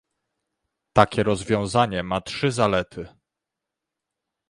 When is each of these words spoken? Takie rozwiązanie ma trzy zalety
Takie 0.93 1.23
rozwiązanie 1.23 2.03
ma 2.03 2.21
trzy 2.21 2.51
zalety 2.51 3.07